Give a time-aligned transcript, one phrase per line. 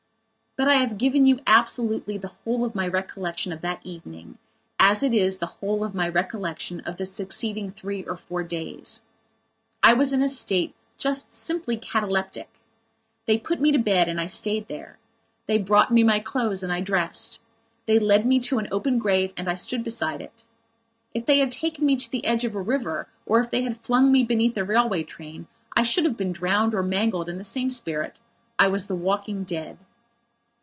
[0.57, 4.37] But I have given you absolutely the whole of my recollection of that evening,
[4.79, 9.01] as it is the whole of my recollection of the succeeding three or four days.
[9.81, 12.49] I was in a state just simply cataleptic.
[13.27, 14.97] They put me to bed and I stayed there;
[15.45, 17.39] they brought me my clothes and I dressed;
[17.85, 20.43] they led me to an open grave and I stood beside it.
[21.13, 23.77] If they had taken me to the edge of a river, or if they had
[23.81, 25.47] flung me beneath a railway train,
[25.77, 28.19] I should have been drowned or mangled in the same spirit.
[28.59, 29.77] I was the walking dead.